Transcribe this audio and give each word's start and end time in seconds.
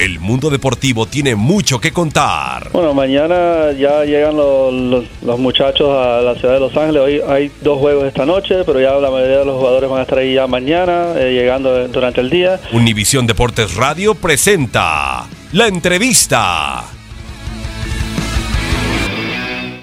El 0.00 0.18
mundo 0.18 0.48
deportivo 0.48 1.04
tiene 1.04 1.34
mucho 1.34 1.78
que 1.78 1.92
contar. 1.92 2.70
Bueno, 2.72 2.94
mañana 2.94 3.70
ya 3.78 4.02
llegan 4.04 4.34
los, 4.34 4.72
los- 4.72 5.04
los 5.22 5.38
muchachos 5.38 5.90
a 5.90 6.22
la 6.22 6.34
ciudad 6.36 6.54
de 6.54 6.60
Los 6.60 6.74
Ángeles. 6.74 7.02
Hoy 7.02 7.20
hay 7.28 7.50
dos 7.60 7.78
juegos 7.78 8.04
esta 8.06 8.24
noche, 8.24 8.64
pero 8.64 8.80
ya 8.80 8.92
la 8.94 9.10
mayoría 9.10 9.38
de 9.40 9.44
los 9.44 9.56
jugadores 9.58 9.90
van 9.90 9.98
a 9.98 10.02
estar 10.02 10.18
ahí 10.18 10.34
ya 10.34 10.46
mañana, 10.46 11.12
eh, 11.16 11.32
llegando 11.34 11.86
durante 11.88 12.22
el 12.22 12.30
día. 12.30 12.58
Univisión 12.72 13.26
Deportes 13.26 13.74
Radio 13.76 14.14
presenta 14.14 15.26
la 15.52 15.66
entrevista. 15.66 16.84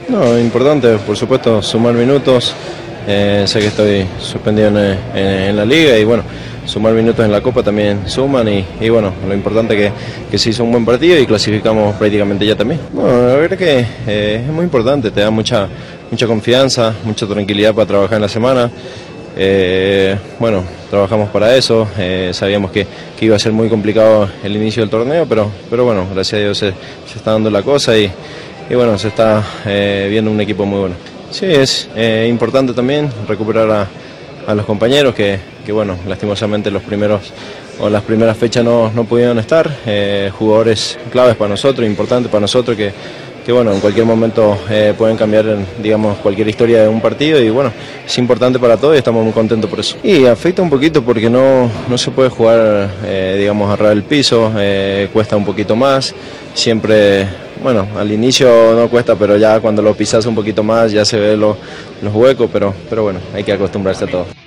No, 0.09 0.39
importante, 0.39 0.97
por 0.97 1.15
supuesto, 1.15 1.61
sumar 1.61 1.93
minutos. 1.93 2.55
Eh, 3.07 3.43
sé 3.45 3.59
que 3.59 3.67
estoy 3.67 4.05
suspendido 4.19 4.69
en, 4.69 4.77
en- 4.77 4.97
en 5.49 5.55
la 5.55 5.63
liga 5.63 5.95
y 5.97 6.03
bueno, 6.05 6.23
sumar 6.67 6.93
minutos 6.93 7.25
en 7.25 7.31
la 7.31 7.41
Copa 7.41 7.63
también 7.63 8.07
suman 8.07 8.47
y, 8.47 8.89
bueno, 8.89 9.13
lo 9.25 9.33
importante 9.33 9.75
que, 9.75 9.91
que 10.29 10.37
se 10.37 10.49
hizo 10.49 10.63
un 10.63 10.71
buen 10.71 10.85
partido 10.85 11.17
y 11.17 11.25
clasificamos 11.25 11.95
prácticamente 11.95 12.45
ya 12.45 12.55
también. 12.55 12.79
Bueno, 12.91 13.27
la 13.27 13.35
verdad 13.35 13.57
que 13.57 13.85
eh, 14.05 14.43
es 14.45 14.53
muy 14.53 14.65
importante, 14.65 15.09
te 15.09 15.21
da 15.21 15.31
mucha, 15.31 15.67
mucha 16.11 16.27
confianza, 16.27 16.93
mucha 17.03 17.25
tranquilidad 17.25 17.73
para 17.73 17.87
trabajar 17.87 18.17
en 18.17 18.21
la 18.21 18.29
semana. 18.29 18.69
Eh, 19.37 20.17
bueno, 20.39 20.63
trabajamos 20.89 21.29
para 21.29 21.55
eso, 21.55 21.87
eh, 21.97 22.31
sabíamos 22.33 22.71
que, 22.71 22.85
que 23.17 23.25
iba 23.25 23.35
a 23.35 23.39
ser 23.39 23.53
muy 23.53 23.69
complicado 23.69 24.29
el 24.43 24.55
inicio 24.55 24.81
del 24.81 24.89
torneo, 24.89 25.25
pero, 25.27 25.49
pero 25.69 25.85
bueno, 25.85 26.05
gracias 26.13 26.39
a 26.39 26.43
Dios 26.43 26.57
se, 26.57 26.73
está 27.15 27.31
dando 27.31 27.49
la 27.49 27.61
cosa 27.61 27.97
y, 27.97 28.11
y 28.69 28.75
bueno, 28.75 28.97
se 28.97 29.07
está 29.07 29.41
viendo 30.09 30.31
un 30.31 30.41
equipo 30.41 30.65
muy 30.65 30.79
bueno. 30.79 30.95
Sí, 31.31 31.45
es 31.45 31.87
importante 32.27 32.73
también 32.73 33.09
recuperar 33.27 33.69
a, 33.69 33.87
a 34.47 34.55
los 34.55 34.65
compañeros 34.65 35.13
que, 35.13 35.39
que, 35.67 35.73
bueno, 35.73 35.97
lastimosamente 36.07 36.71
los 36.71 36.81
primeros 36.81 37.33
o 37.81 37.89
las 37.89 38.01
primeras 38.01 38.37
fechas 38.37 38.63
no, 38.63 38.89
no 38.95 39.03
pudieron 39.03 39.37
estar, 39.37 39.69
eh, 39.85 40.31
jugadores 40.33 40.97
claves 41.11 41.35
para 41.35 41.49
nosotros, 41.49 41.85
importantes 41.85 42.31
para 42.31 42.39
nosotros 42.39 42.77
que, 42.77 42.93
que 43.45 43.51
bueno, 43.51 43.73
en 43.73 43.81
cualquier 43.81 44.05
momento 44.05 44.57
eh, 44.69 44.93
pueden 44.97 45.17
cambiar, 45.17 45.57
digamos, 45.83 46.19
cualquier 46.19 46.47
historia 46.47 46.83
de 46.83 46.87
un 46.87 47.01
partido 47.01 47.41
y 47.41 47.49
bueno, 47.49 47.73
es 48.05 48.17
importante 48.17 48.59
para 48.59 48.77
todos 48.77 48.95
y 48.95 48.99
estamos 48.99 49.25
muy 49.25 49.33
contentos 49.33 49.69
por 49.69 49.81
eso. 49.81 49.97
Y 50.03 50.25
afecta 50.25 50.61
un 50.61 50.69
poquito 50.69 51.03
porque 51.03 51.29
no, 51.29 51.69
no 51.89 51.97
se 51.97 52.11
puede 52.11 52.29
jugar, 52.29 52.89
eh, 53.03 53.35
digamos, 53.37 53.69
a 53.69 53.75
ras 53.75 53.89
del 53.89 54.03
piso, 54.03 54.53
cuesta 55.11 55.35
un 55.35 55.43
poquito 55.43 55.75
más, 55.75 56.15
siempre, 56.53 57.27
bueno, 57.61 57.85
al 57.97 58.09
inicio 58.09 58.73
no 58.73 58.87
cuesta, 58.87 59.17
pero 59.17 59.35
ya 59.35 59.59
cuando 59.59 59.81
lo 59.81 59.93
pisas 59.93 60.25
un 60.27 60.35
poquito 60.35 60.63
más 60.63 60.93
ya 60.93 61.03
se 61.03 61.35
los, 61.35 61.57
los 62.01 62.15
huecos, 62.15 62.49
pero, 62.53 62.73
pero 62.89 63.03
bueno, 63.03 63.19
hay 63.35 63.43
que 63.43 63.51
acostumbrarse 63.51 64.05
a 64.05 64.07
todo. 64.07 64.46